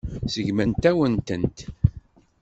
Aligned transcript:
Seggment-awen-tent. 0.33 1.57